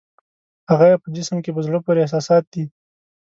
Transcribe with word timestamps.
هغه 0.69 0.85
یې 0.91 0.97
په 1.03 1.07
جسم 1.15 1.37
کې 1.43 1.51
په 1.55 1.61
زړه 1.67 1.79
پورې 1.85 2.01
احساسات 2.03 2.43
دي. 2.53 2.63